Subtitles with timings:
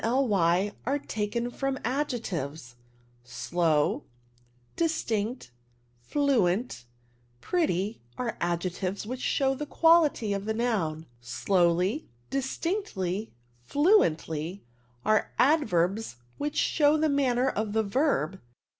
[0.03, 2.75] ly are taken from adjectives:
[3.23, 4.03] slow,
[4.75, 5.51] distinct,
[5.99, 6.85] fluent,
[7.39, 13.29] pretty^ are adjectives which show the quality of the noun: slow^, distinct/^,
[13.69, 14.61] fluent^,
[15.05, 18.39] are adverbs which show the manner of the verb.